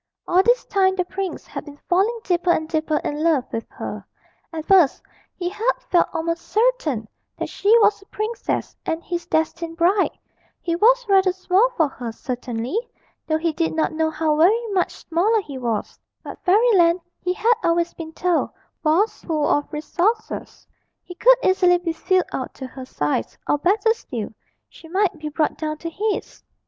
[0.27, 4.03] All this time the prince had been falling deeper and deeper in love with her;
[4.51, 5.03] at first
[5.35, 10.17] he had felt almost certain that she was a princess and his destined bride;
[10.59, 12.79] he was rather small for her, certainly,
[13.27, 17.53] though he did not know how very much smaller he was; but Fairyland, he had
[17.63, 18.49] always been told,
[18.83, 20.65] was full of resources
[21.03, 24.29] he could easily be filled out to her size, or, better still,
[24.67, 26.43] she might be brought down to his.